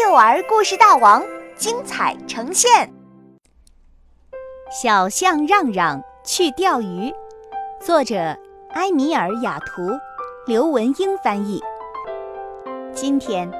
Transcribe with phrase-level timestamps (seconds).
[0.00, 1.24] 幼儿故事大王
[1.56, 2.88] 精彩呈现。
[4.70, 7.12] 小象让让去钓鱼，
[7.80, 8.14] 作者
[8.74, 9.82] 埃米尔·雅图，
[10.46, 11.60] 刘文英翻译。
[12.92, 13.50] 今天，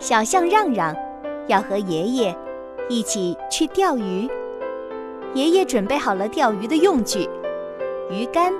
[0.00, 0.92] 小象让让
[1.46, 2.36] 要和爷爷
[2.88, 4.28] 一起去钓鱼。
[5.34, 7.30] 爷爷准备好了钓鱼的用具：
[8.10, 8.52] 鱼竿、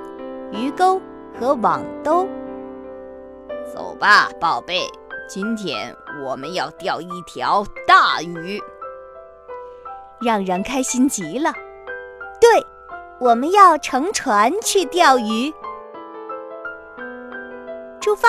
[0.52, 1.00] 鱼钩
[1.40, 2.28] 和网兜。
[3.74, 4.86] 走吧，宝贝。
[5.28, 8.62] 今天我们要钓一条大鱼，
[10.20, 11.52] 让让开心极了。
[12.40, 12.64] 对，
[13.18, 15.52] 我们要乘船去钓鱼。
[18.00, 18.28] 出发！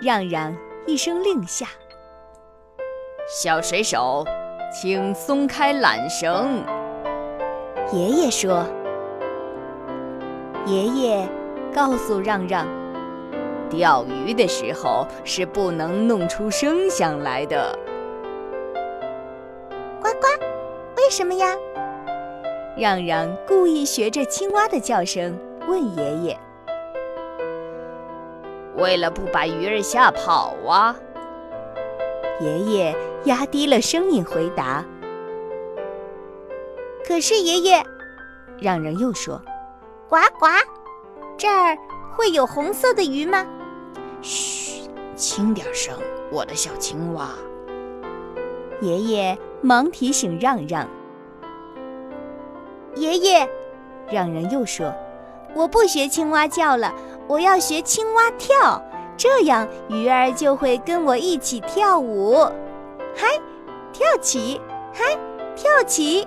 [0.00, 0.56] 让让
[0.86, 1.66] 一声令下，
[3.26, 4.24] 小水手，
[4.72, 6.62] 请松开缆绳。
[7.92, 8.64] 爷爷说
[10.64, 11.28] ：“爷爷
[11.74, 12.64] 告诉让让。”
[13.74, 17.76] 钓鱼的时候是不能弄出声响来的。
[19.98, 20.26] 呱呱，
[20.98, 21.56] 为什么呀？
[22.76, 26.38] 让让故意学着青蛙的叫声问爷爷
[28.76, 30.94] ：“为了不把鱼儿吓跑啊。”
[32.40, 34.84] 爷爷压低了声音回答
[37.08, 37.82] ：“可是爷爷，
[38.60, 39.40] 让让又说：
[40.08, 40.46] 呱呱，
[41.38, 41.76] 这儿
[42.14, 43.46] 会有红色的鱼吗？”
[44.22, 45.92] 嘘，轻点声，
[46.30, 47.28] 我的小青蛙。
[48.80, 50.88] 爷爷忙提醒让让。
[52.94, 53.48] 爷爷，
[54.10, 54.94] 让让又说
[55.54, 56.94] ：“我不学青蛙叫了，
[57.26, 58.80] 我要学青蛙跳，
[59.16, 62.34] 这样鱼儿就会跟我一起跳舞。
[63.14, 63.28] 嗨，
[63.92, 64.60] 跳起，
[64.92, 65.18] 嗨，
[65.56, 66.26] 跳起！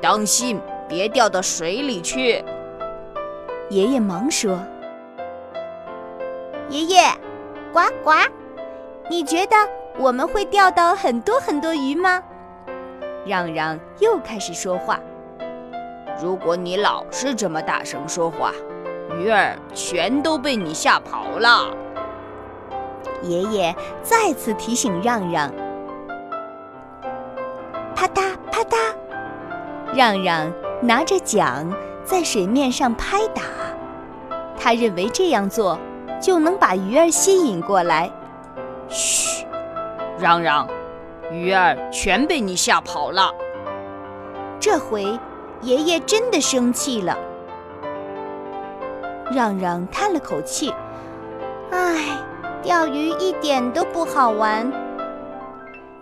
[0.00, 2.42] 当心，别掉到水里去。”
[3.68, 4.58] 爷爷忙说。
[6.70, 7.00] 爷爷，
[7.72, 8.12] 呱呱，
[9.08, 9.56] 你觉得
[9.98, 12.22] 我们会钓到很多很多鱼吗？
[13.24, 15.00] 让让又开始说话。
[16.20, 18.52] 如果你老是这么大声说话，
[19.18, 21.74] 鱼儿全都被你吓跑了。
[23.22, 25.50] 爷爷再次提醒让让。
[27.96, 28.76] 啪嗒啪嗒，
[29.94, 31.66] 让让拿着桨
[32.04, 33.42] 在水面上拍打，
[34.58, 35.78] 他认为这样做。
[36.20, 38.10] 就能把鱼儿吸引过来。
[38.88, 39.44] 嘘，
[40.18, 40.68] 嚷嚷，
[41.30, 43.30] 鱼儿全被你吓跑了。
[44.58, 45.18] 这回
[45.62, 47.16] 爷爷真的生气了。
[49.30, 50.72] 嚷嚷叹了口气
[51.70, 52.18] ：“唉，
[52.62, 54.72] 钓鱼一点都不好玩。”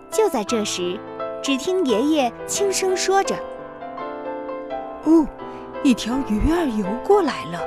[0.09, 0.97] 就在这时，
[1.41, 3.35] 只听爷爷轻声说着
[5.03, 5.27] ：“哦，
[5.83, 7.61] 一条鱼儿游过来了。”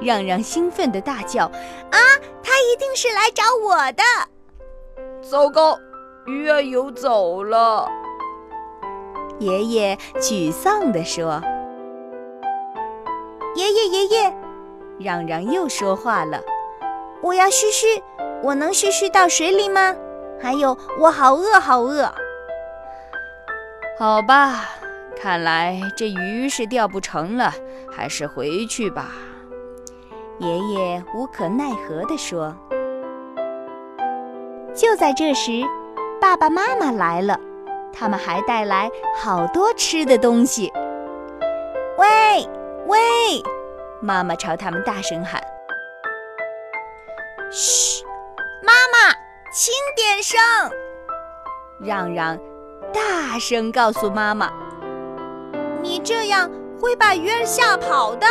[0.00, 1.46] 让让兴奋地大叫
[1.90, 1.98] ：“啊，
[2.42, 4.02] 他一定是来找我的！”
[5.22, 5.78] 糟糕，
[6.26, 7.88] 鱼儿游走了。
[9.38, 11.42] 爷爷沮丧地说
[13.54, 14.34] ：“爷爷，爷爷！”
[14.98, 16.40] 让让又说话了
[17.22, 18.02] ：“我要嘘嘘，
[18.42, 19.94] 我能嘘嘘到水里吗？
[20.40, 22.12] 还有，我好饿，好饿。”
[23.98, 24.70] 好吧，
[25.20, 27.52] 看来这鱼是钓不成了，
[27.90, 29.12] 还是回去吧。
[30.38, 32.54] 爷爷无可奈何地说
[34.72, 35.64] ：“就在这时，
[36.20, 37.38] 爸爸妈妈来了，
[37.92, 38.88] 他们还带来
[39.20, 40.72] 好多吃的东西。
[41.96, 42.48] 喂
[42.86, 42.98] 喂！
[44.00, 45.42] 妈妈朝他们大声喊
[47.50, 48.04] ：‘嘘，
[48.62, 49.12] 妈妈，
[49.52, 50.38] 轻点声！’
[51.84, 52.38] 让让
[52.92, 54.52] 大声告诉妈妈
[55.82, 56.48] ：‘你这样
[56.80, 58.26] 会把鱼儿吓跑的。’”